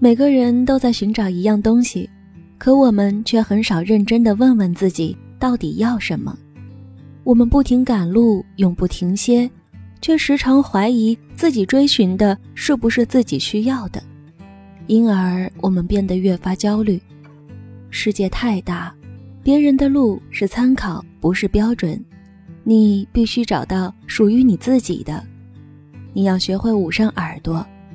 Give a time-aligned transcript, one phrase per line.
[0.00, 2.08] 每个人都在寻找一样东西，
[2.56, 6.38] 可我们却很少认真的问问自己到底要什么。
[7.24, 9.50] 我们不停赶路，永不停歇，
[10.00, 14.00] 却时常怀疑自己追寻的是不是自己需要的，
[14.86, 17.00] 因而我们变得越发焦虑。
[17.90, 18.94] 世界太大，
[19.42, 22.00] 别人的路是参考，不是标准，
[22.62, 25.20] 你必须找到属于你自己的。
[26.12, 27.66] 你要学会捂上耳朵。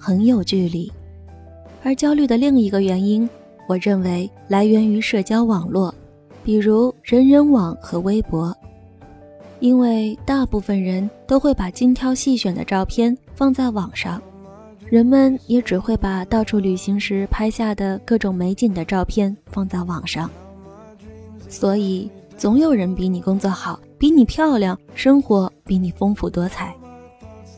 [0.00, 0.90] 很有距离，
[1.84, 3.28] 而焦虑的另一个原因，
[3.68, 5.94] 我认为来源于社交网络，
[6.42, 8.56] 比如人人网和微博。
[9.58, 14.20] 因为大部分人都会把精挑细选的照片放在网上，
[14.86, 20.30] 人们也只会把到处旅行时拍下的各种美景的照片放在网上。
[21.46, 26.74] 所以，总有人比你工作好，比你漂亮，生活比你丰富多彩，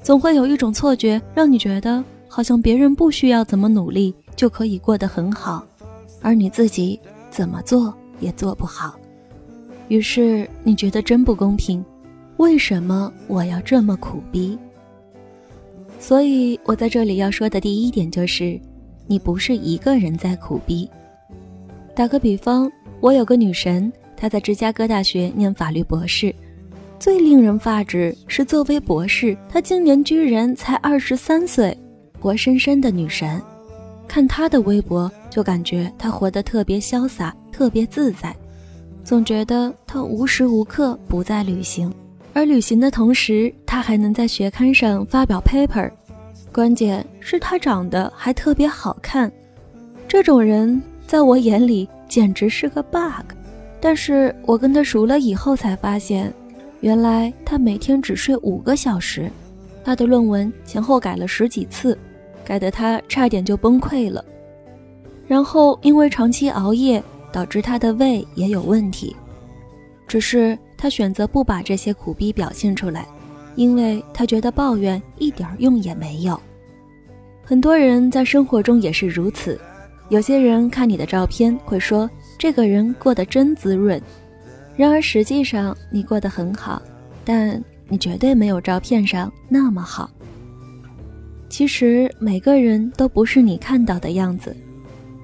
[0.03, 2.03] 总会有一种错觉，让你觉得。
[2.35, 5.63] 好像别人不需要怎么努力就可以过得很好，
[6.23, 8.99] 而你自己怎么做也做不好。
[9.89, 11.85] 于是你觉得真不公平，
[12.39, 14.59] 为什么我要这么苦逼？
[16.01, 18.59] 所以我在这里要说的第一点就是，
[19.07, 20.89] 你不是一个人在苦逼。
[21.95, 26.35] 打个比方，我有个女神，她在芝加哥大学念法律博士。
[26.99, 31.77] 最令人发指是，作为博士，她今年居然才二十三岁。
[32.23, 33.42] 活生生的女神，
[34.06, 38.33] 看她的微博就感觉她活得特别潇洒、特别自在，
[39.03, 41.92] 总觉得她无时无刻不在旅行，
[42.33, 45.91] 而旅行的同时，她还能在学刊上发表 paper。
[46.52, 49.30] 关键是她长得还特别好看，
[50.07, 53.35] 这种人在我眼里简直是个 bug。
[53.80, 56.33] 但是我跟她熟了以后才发现，
[56.83, 59.29] 原来她每天只睡五个小时，
[59.83, 61.98] 她的论文前后改了十几次。
[62.45, 64.25] 改得他差点就崩溃了，
[65.27, 69.17] 然后因为长期熬夜，导致他的胃也有问题。
[70.07, 73.07] 只是他选择不把这些苦逼表现出来，
[73.55, 76.39] 因为他觉得抱怨一点用也没有。
[77.45, 79.59] 很多人在生活中也是如此，
[80.11, 84.01] 有些人看你的照片会说这个人过得真滋润，
[84.77, 86.83] 然而实际上你过得很好，
[87.24, 90.11] 但你绝对没有照片上那么好。
[91.52, 94.57] 其实每个人都不是你看到的样子。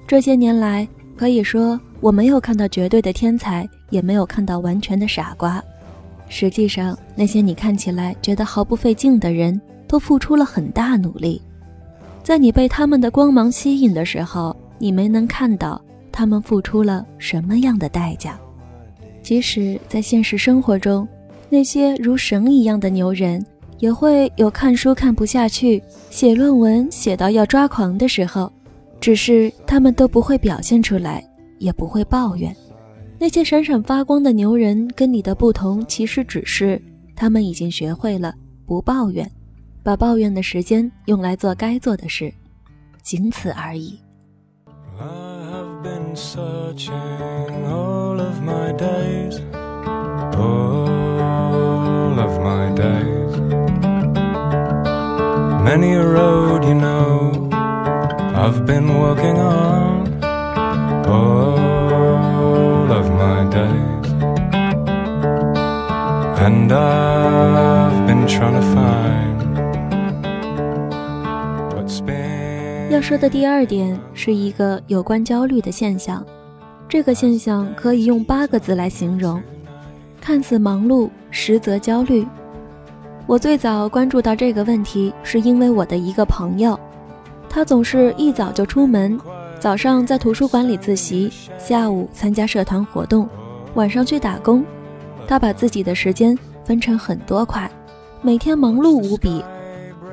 [0.07, 5.61] 这些年来，可以说我没有看到绝对的天才，也没有看到完全的傻瓜。
[6.27, 11.41] 实际上，那些你看起来觉得毫不费劲的人，都付出了很大努力。
[12.21, 15.81] 在你被他们的光芒吸引的时候，你没能看到
[16.11, 18.39] 他们付出了什么样的代价。
[19.23, 21.07] 即使在现实生活中，
[21.49, 23.43] 那些如神一样的牛人。
[23.79, 28.51] 也会有看书看不下去、写论文写到要抓狂的时候，
[28.99, 31.25] 只是他们都不会表现出来，
[31.57, 32.55] 也不会抱怨。
[33.17, 36.81] 那些闪闪发光的牛人跟你的不同，其实只是
[37.15, 38.33] 他们已经学会了
[38.65, 39.29] 不抱怨，
[39.83, 42.33] 把抱怨的时间用来做该做的事，
[43.01, 43.99] 仅此而已。
[55.69, 57.29] Many a road you know
[58.33, 60.07] i've been walking on
[61.05, 64.07] all of my days
[66.47, 69.37] and i've been trying to find
[71.75, 76.25] what's been 要说的第二点是一个有关焦虑的现象
[76.87, 79.39] 这个现象可以用八个字来形容
[80.19, 82.25] 看似忙碌实则焦虑
[83.29, 86.77] 我最早关注到这个问题，是因为我的一个朋友，
[87.47, 89.19] 他总是一早就出门，
[89.59, 93.29] 早上在图书馆里自习，下午参加社团活动，
[93.75, 94.65] 晚上去打工。
[95.27, 96.35] 他把自己的时间
[96.65, 97.69] 分成很多块，
[98.23, 99.45] 每天忙碌无比。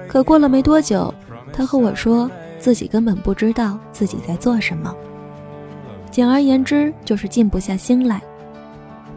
[0.06, 1.12] 可过了没多久，
[1.54, 4.94] 他和我说自己根本不知道自己在做什么。
[6.10, 8.20] 简而言之，就是静不下心来。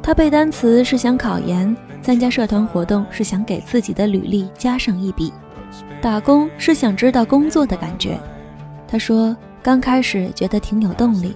[0.01, 1.75] 他背单词是想考研。
[2.01, 5.33] 参加社团活动是想给自己的履历加上一笔，
[6.01, 8.19] 打工是想知道工作的感觉。
[8.87, 11.35] 他说刚开始觉得挺有动力，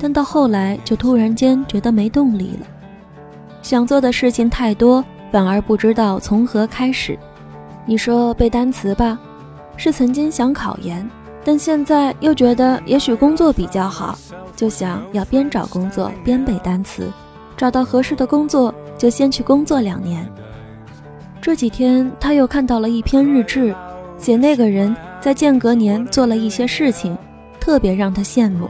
[0.00, 2.66] 但到后来就突然间觉得没动力了。
[3.60, 7.18] 想做的事情太多，反而不知道从何开始。
[7.84, 9.18] 你说背单词吧，
[9.76, 11.06] 是曾经想考研，
[11.44, 14.16] 但现在又觉得也许工作比较好，
[14.54, 17.10] 就想要边找工作边背单词，
[17.56, 20.28] 找到合适的工作就先去工作两年。
[21.40, 23.74] 这几天他又看到了一篇日志，
[24.18, 27.16] 写那个人在间隔年做了一些事情，
[27.58, 28.68] 特别让他羡慕。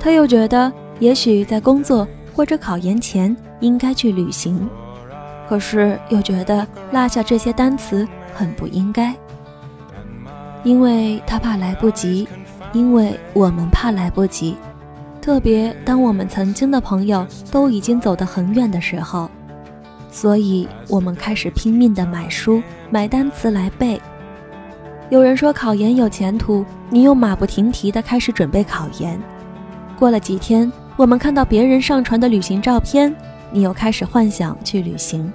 [0.00, 4.68] 他又觉得也许在工作或者考研前应该去旅行，
[5.48, 8.08] 可是又觉得落下这些单词。
[8.34, 9.12] 很不应该，
[10.62, 12.28] 因为他怕来不及，
[12.72, 14.54] 因为我们怕来不及。
[15.20, 19.28] 特别当我们曾经的朋友都已经走得很远的时候，
[20.10, 24.00] 所以我们开始拼命的买书、买单词来背。
[25.10, 29.20] 有人说考研有前途，你又马不停蹄的开始准备考研。
[29.98, 33.14] 过了几天，我们看到别人上传的旅行照片，
[33.50, 35.32] 你又开始幻想去旅行。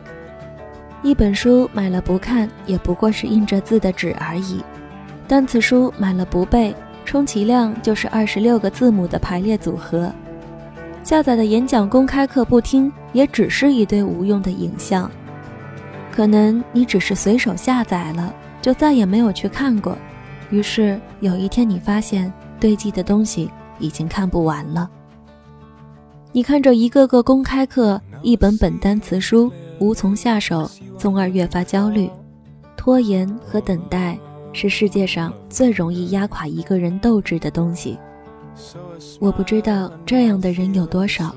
[1.01, 4.63] 一本书买了不看，也不过是印着字的纸而已。
[5.27, 10.11] 单词书买了不背，充其量就是二十六个字母的排列组合。
[11.03, 15.11] 下载的演讲公开课不听，也只是一堆无用的影像。
[16.09, 19.97] 可能你只是随手下载了，就再也没有去看过。
[20.49, 24.89] 于是有一天，你发现堆积的东西已经看不完了。
[26.31, 29.51] 你看着一个个公开课，一本本单词书。
[29.79, 32.09] 无从下手，从而越发焦虑。
[32.77, 34.17] 拖延和等待
[34.53, 37.97] 是世界上最容易压垮一个人斗志的东西。
[39.19, 41.33] 我不知道这样的人有多少，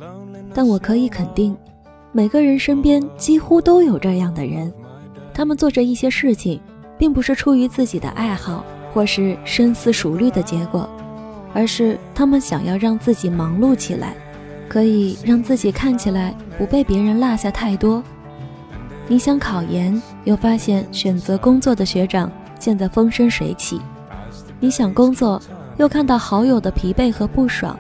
[0.53, 1.57] 但我可以肯定，
[2.13, 4.73] 每个人身边几乎都有这样的人。
[5.33, 6.61] 他们做着一些事情，
[6.99, 10.89] 并不是出于自己的爱好或是深思熟虑的结果，
[11.53, 14.15] 而是他们想要让自己忙碌起来，
[14.69, 18.03] 可以让自己看起来不被别人落下太多。
[19.07, 23.79] 你想考研，又发现选择工作的学长现在风生水起；
[24.59, 25.41] 你想工作，
[25.79, 27.77] 又看到好友的疲惫和不爽；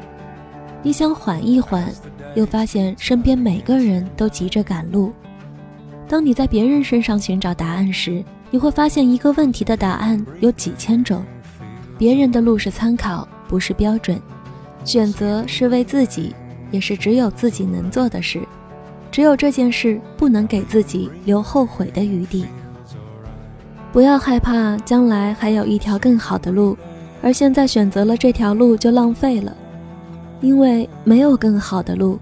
[0.82, 1.90] 你想缓一缓，
[2.34, 5.12] 又发现身边每个人都急着赶路。
[6.08, 11.24] 当你在别人身上寻找答案时，你会发现一个问题的答案有几千种。
[11.98, 14.18] 别人的路是参考，不是标准；
[14.84, 16.34] 选择是为自己，
[16.70, 18.40] 也是只有自己能做的事。
[19.10, 22.44] 只有这件事不能给自己留后悔的余地。
[23.90, 26.76] 不要害怕将来还有一条更好的路，
[27.22, 29.56] 而现在选择了这条路就浪费了，
[30.40, 32.18] 因为没有更好的路。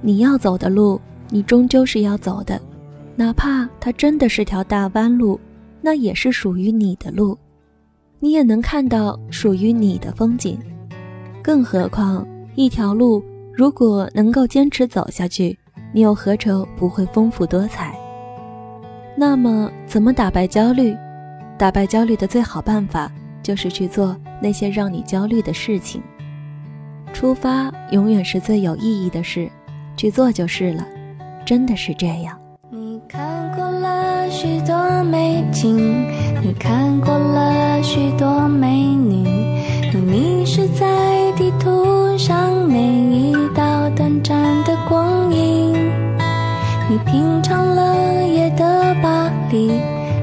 [0.00, 2.60] 你要走的路，你终究是要走的，
[3.16, 5.38] 哪怕它真的是条大弯路，
[5.80, 7.38] 那也是属于你的路，
[8.18, 10.58] 你也能看到属于你的风景。
[11.42, 13.22] 更何况，一条路
[13.52, 15.58] 如果能够坚持走下去。
[15.92, 17.98] 你又何愁不会丰富多彩？
[19.16, 20.96] 那么，怎么打败焦虑？
[21.58, 23.10] 打败焦虑的最好办法
[23.42, 26.02] 就是去做那些让你焦虑的事情。
[27.12, 29.50] 出发永远是最有意义的事，
[29.96, 30.86] 去做就是了。
[31.44, 32.38] 真的是这样。
[32.70, 36.06] 你看过了许多美景，
[36.42, 39.26] 你看过了许多美女，
[39.92, 45.72] 你迷失在地图上每一道短暂的光影。
[46.88, 49.72] 你品尝了夜的巴黎，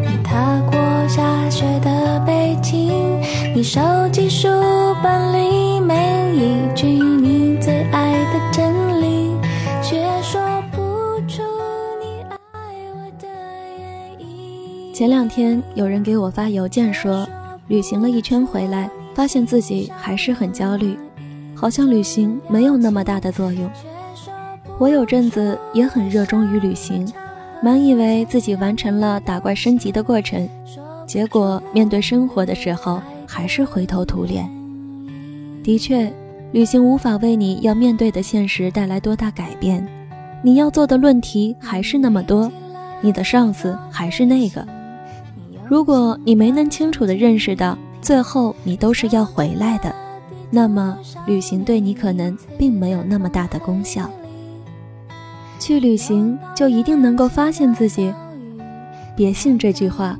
[0.01, 1.89] 你踏过下雪的，
[3.57, 4.47] 你收集书
[5.01, 5.95] 本里每
[6.35, 9.31] 一句你最爱的真理，
[9.81, 10.77] 却说不
[11.27, 11.41] 出
[11.99, 12.59] 你爱
[12.93, 13.27] 我的
[13.79, 14.93] 原因。
[14.93, 17.27] 前两天有人给我发邮件说，
[17.67, 20.95] 旅行了一圈回来，发现自己还是很焦虑，
[21.55, 23.67] 好像旅行没有那么大的作用。
[24.77, 27.11] 我有阵子也很热衷于旅行，
[27.63, 30.47] 满以为自己完成了打怪升级的过程，
[31.07, 34.49] 结果面对生活的时候还是灰头土脸。
[35.63, 36.11] 的确，
[36.53, 39.85] 旅行无法为你要面对的现实带来多大改变，
[40.41, 42.49] 你要做的论题还是那么多，
[43.01, 44.65] 你的上司还是那个。
[45.67, 49.93] 如果你没能清楚地认识到最后你都是要回来的，
[50.49, 54.09] 那么旅行对你可能并没有那么大的功效。
[55.59, 58.13] 去旅行就一定能够发现自己？
[59.17, 60.17] 别信这句话。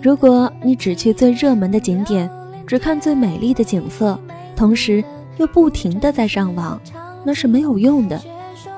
[0.00, 2.30] 如果你只去最热门的景点，
[2.68, 4.20] 只看最美丽的景色，
[4.54, 5.02] 同时
[5.38, 6.78] 又不停的在上网，
[7.24, 8.20] 那是没有用的，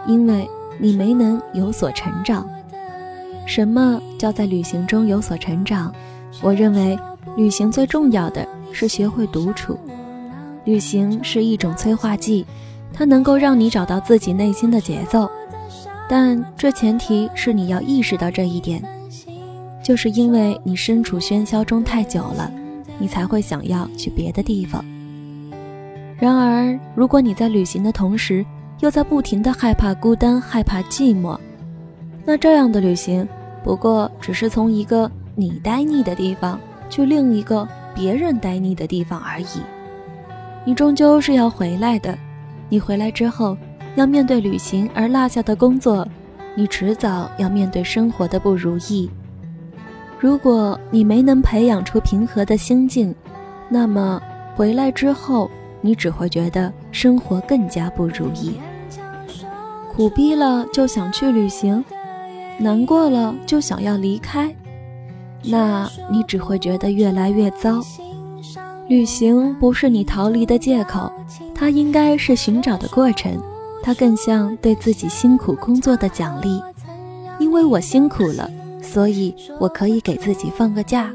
[0.07, 2.49] 因为你没能有所成长。
[3.47, 5.93] 什么叫在旅行中有所成长？
[6.41, 6.97] 我认为，
[7.37, 9.77] 旅行最重要的是学会独处。
[10.65, 12.47] 旅行是一种催化剂，
[12.93, 15.29] 它能够让你找到自己内心的节奏，
[16.09, 18.81] 但这前提是你要意识到这一点，
[19.83, 22.53] 就是因为你身处喧嚣中太久了，
[23.01, 24.85] 你才会想要去别的地方。
[26.19, 28.45] 然而，如果你在旅行的同时，
[28.81, 31.37] 又在不停的害怕孤单、害怕寂寞，
[32.25, 33.27] 那这样的旅行
[33.65, 39.63] 不过只是从一个你呆腻的地方去另一个别人呆腻的地方而已。
[40.65, 42.17] 你终究是要回来的，
[42.69, 43.57] 你回来之后
[43.97, 46.07] 要面对旅行而落下的工作，
[46.55, 49.11] 你迟早要面对生活的不如意。
[50.21, 53.13] 如果你没能培养出平和的心境，
[53.69, 54.21] 那么
[54.55, 55.51] 回来之后。
[55.83, 58.61] 你只会觉得生活更加不如意，
[59.91, 61.83] 苦逼了就想去旅行，
[62.59, 64.55] 难过了就想要离开，
[65.43, 67.81] 那你只会觉得越来越糟。
[68.89, 71.11] 旅行不是你逃离的借口，
[71.55, 73.41] 它应该是寻找的过程，
[73.83, 76.63] 它更像对自己辛苦工作的奖励。
[77.39, 78.51] 因为我辛苦了，
[78.83, 81.13] 所以我可以给自己放个假，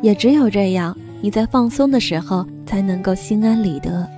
[0.00, 0.96] 也只有这样。
[1.20, 4.08] 你在放松的时候才能够心安理得。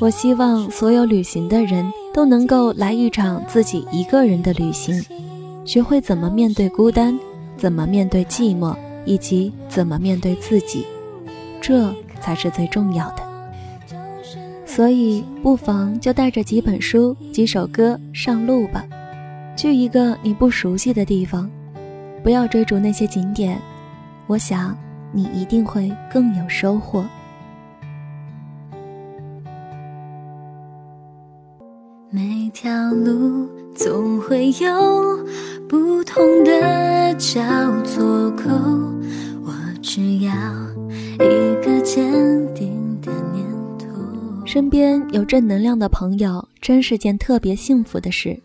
[0.00, 5.04] 我希望所有旅行的人都能够来一场自己一个人的旅行，
[5.64, 7.18] 学会怎么面对孤单，
[7.56, 10.86] 怎么面对寂寞，以及怎么面对自己，
[11.60, 13.22] 这才是最重要的。
[14.66, 18.84] 所以，不妨就带着几本书、几首歌上路吧，
[19.56, 21.50] 去一个你不熟悉的地方，
[22.22, 23.60] 不要追逐那些景点。
[24.26, 24.76] 我想。
[25.16, 27.06] 你一定会更有收获。
[32.10, 35.24] 每条路总会有
[35.68, 37.40] 不同的交
[37.84, 38.50] 错口，
[39.44, 40.32] 我只要
[41.14, 42.12] 一个坚
[42.52, 43.46] 定的念
[43.78, 43.86] 头。
[44.44, 48.42] 身边有正能量的朋友，真是件特别幸福的事。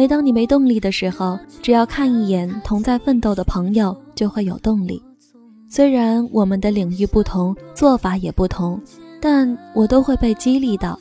[0.00, 5.02] 每当你没动力的时候，只要看一眼同在奋斗的朋友，就会有动力。
[5.68, 8.80] 虽然我们的领域不同，做法也不同，
[9.20, 10.98] 但我都会被激励到。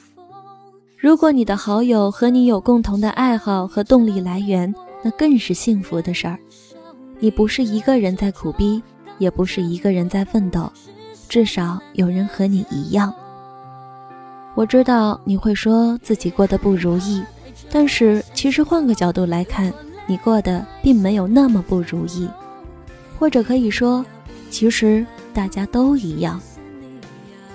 [0.98, 6.38] 如果你的好友和你有共同的爱好和动力来源，那更是幸福的事儿。
[7.20, 8.84] 你不是一个人在苦逼，
[9.18, 10.70] 也不是一个人在奋斗，
[11.30, 13.14] 至少有人和你一样。
[14.56, 17.24] 我知道你会说自己过得不如意，
[17.72, 19.74] 但是其实换个角度来看，
[20.08, 22.28] 你过得并没有那么不如意，
[23.18, 24.06] 或者可以说。
[24.52, 26.42] 其实大家都一样。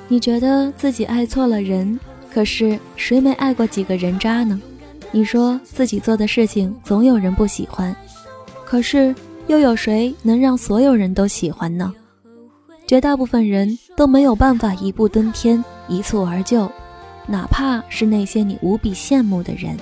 [0.07, 1.99] 你觉得自己爱错了人，
[2.33, 4.63] 可是谁没爱过几个人渣呢？
[5.11, 7.93] 你说自己做的事情总有人不喜欢，
[8.65, 9.13] 可是
[9.49, 11.93] 又有谁能让所有人都喜欢呢？
[12.87, 16.71] 绝大部分人都没有办法一步登天、一蹴而就，
[17.27, 19.77] 哪怕是那些你无比羡慕的人，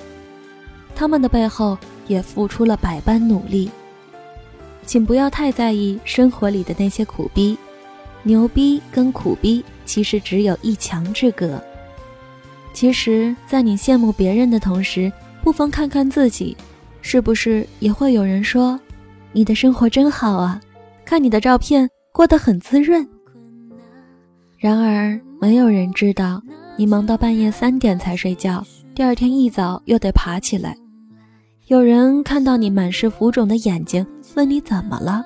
[0.95, 3.69] 他们的背后也付出了百般努力。
[4.85, 7.57] 请不要太在意生活里的那些苦逼，
[8.23, 11.61] 牛逼跟苦逼其实只有一墙之隔。
[12.73, 16.57] 其实，在你羡慕别人的同时，不妨看看自己，
[17.01, 18.79] 是不是也会有人说，
[19.31, 20.59] 你的生活真好啊，
[21.05, 23.07] 看你的照片过得很滋润。
[24.57, 26.41] 然而，没有人知道
[26.77, 30.75] 你忙到半夜三点才睡觉，第二天一早又得爬起来。
[31.67, 34.05] 有人看到你满是浮肿的眼睛。
[34.35, 35.23] 问你怎么了？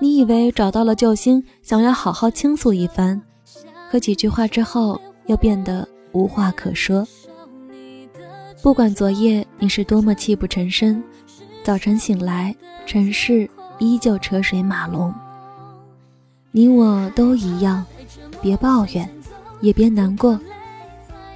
[0.00, 3.20] 你以为找到了救星，想要好好倾诉一番，
[3.88, 7.06] 可几句话之后又变得无话可说。
[8.60, 11.00] 不管昨夜你是多么泣不成声，
[11.62, 12.54] 早晨醒来，
[12.84, 15.14] 城市依旧车水马龙。
[16.50, 17.86] 你我都一样，
[18.42, 19.08] 别抱怨，
[19.60, 20.38] 也别难过。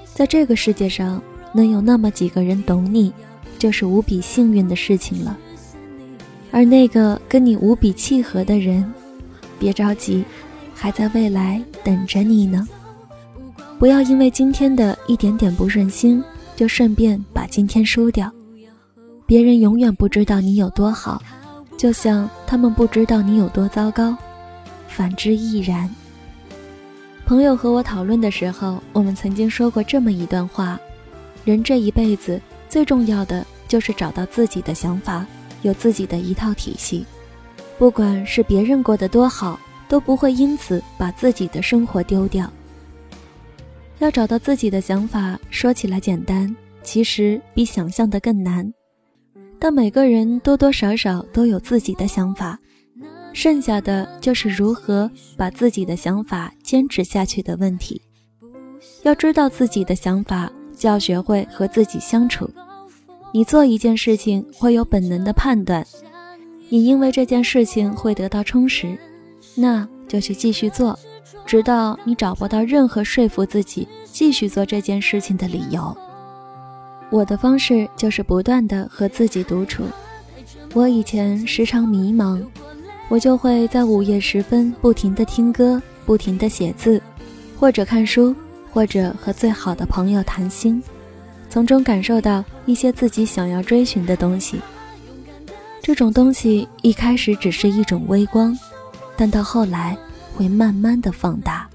[0.05, 1.23] 在这个世界上，
[1.55, 3.13] 能有那么几个人懂你，
[3.63, 5.39] 就是无比幸运的事情了。
[6.51, 8.93] 而那个跟你无比契合的人，
[9.57, 10.25] 别着急，
[10.75, 12.67] 还在未来等着你呢。
[13.79, 16.21] 不要因为今天的一点点不顺心，
[16.57, 18.29] 就顺便把今天输掉。
[19.27, 21.23] 别人永远不知道你有多好，
[21.77, 24.17] 就像他们不知道你有多糟糕，
[24.89, 25.89] 反之亦然。
[27.25, 30.81] 朋友和我讨论的时候，我们曾经说过这么一段话：
[31.45, 35.27] 人这一辈子最重要的就是找到自己的想法。
[35.63, 37.07] 有自己的一套体系，
[37.79, 42.53] 不管是别人过得多好，都不会因此把自己的生活丢掉。
[44.01, 48.71] 要找到自己的想法，说起来简单，其实比想象的更难。
[49.59, 52.59] 但每个人多多少少都有自己的想法，
[53.33, 58.03] 剩下的就是如何把自己的想法坚持下去的问题。
[59.05, 62.51] 要知道自己的想法，就要学会和自己相处。
[63.35, 65.87] 你做一件事情会有本能的判断，
[66.69, 68.97] 你因为这件事情会得到充实，
[69.55, 70.99] 那就去继续做，
[71.47, 75.97] 直到你找不到任何说服自己继续做这件事情的理由。
[77.09, 79.83] 我的方式就是不断的和自己独处。
[80.75, 82.43] 我以前时常迷茫，
[83.09, 87.01] 我就会在午夜时分不停的听歌，不停的写字，
[87.59, 88.35] 或者看书，
[88.71, 90.83] 或者和最好的朋友谈心。
[91.53, 94.59] 从中感受到一些自己想要追寻的东西。
[95.83, 98.59] 这种东西一开始只是一种微光，
[99.19, 99.95] 但到后来
[100.35, 101.69] 会慢慢的放大。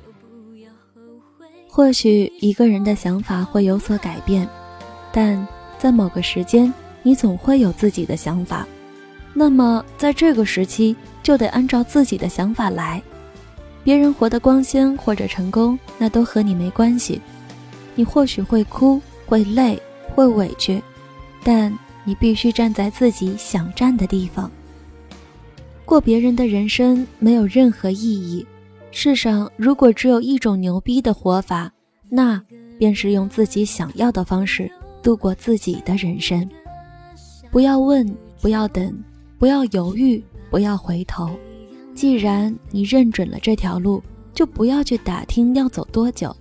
[1.69, 4.49] 或许一个人的想法会有所改变，
[5.11, 8.65] 但在某个时间，你总会有自己的想法。
[9.31, 12.99] 那么在这个时期，就得按照自己的想法来。
[13.83, 17.21] 别人活得光鲜或者成功，那都和你没关系。
[17.93, 18.99] 你或许会哭。
[19.27, 19.79] 会累，
[20.15, 20.81] 会委屈，
[21.43, 21.71] 但
[22.03, 24.49] 你必须站在自己想站的地方。
[25.85, 28.45] 过别人的人生没有任何意义。
[28.89, 31.71] 世上如果只有一种牛逼的活法，
[32.09, 32.41] 那
[32.79, 34.71] 便是用自己想要的方式
[35.03, 36.49] 度过自己的人生。
[37.51, 38.07] 不要问，
[38.41, 38.97] 不要等，
[39.37, 41.29] 不要犹豫，不要回头。
[41.93, 44.01] 既然你认准了这条路，
[44.33, 46.35] 就不要去打听要走多久。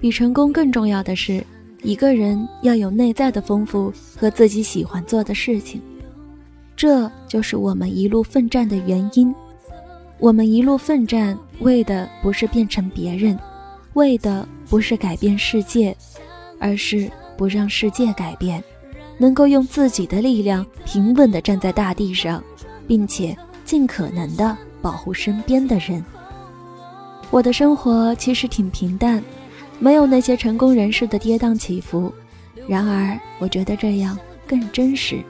[0.00, 1.44] 比成功更重要的是。
[1.82, 5.80] 一个人要有内在的丰富和自己喜欢做的事情，
[6.76, 9.34] 这就是我们一路奋战的原因。
[10.18, 13.38] 我们一路奋战，为的不是变成别人，
[13.94, 15.96] 为的不是改变世界，
[16.58, 18.62] 而是不让世界改变，
[19.16, 22.44] 能够用自己的力量平稳地站在大地上，
[22.86, 23.34] 并且
[23.64, 26.04] 尽可能地保护身边的人。
[27.30, 29.22] 我的生活其实挺平淡。
[29.80, 32.12] 没有那些成功人士的跌宕起伏，
[32.68, 34.16] 然而我觉得这样
[34.46, 35.20] 更真实。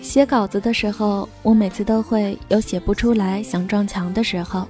[0.00, 4.62] 写稿子的时候，我每次都会有写不出来、想撞墙的时候；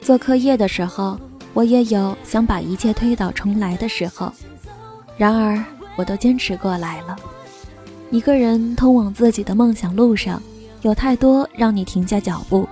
[0.00, 1.18] 做课业的时候，
[1.52, 4.32] 我也有想把一切推倒重来的时候。
[5.16, 5.62] 然而，
[5.96, 7.16] 我都坚持过来了。
[8.12, 10.40] 一个人通往自己的梦想路上，
[10.82, 12.68] 有太多让你停下脚步，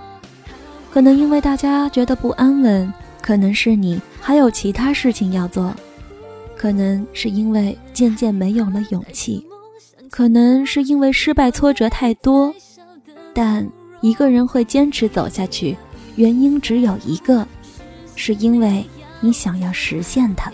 [0.89, 2.93] 可能因为大家觉得不安稳。
[3.21, 5.73] 可能是你还有其他事情要做，
[6.57, 9.45] 可能是因为渐渐没有了勇气，
[10.09, 12.53] 可能是因为失败挫折太多，
[13.33, 13.67] 但
[14.01, 15.77] 一个人会坚持走下去，
[16.15, 17.47] 原因只有一个，
[18.15, 18.85] 是因为
[19.19, 20.51] 你想要实现它。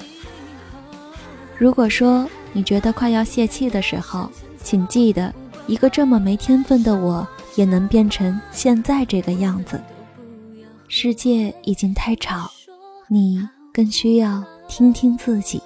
[1.57, 4.29] 如果说你觉得快要泄气的时候，
[4.61, 5.33] 请记得，
[5.65, 9.81] 一个这么没天分的我，也能变成现在这个样子。
[10.87, 12.51] 世界已经太吵。
[13.09, 15.61] 你更需要听听自己。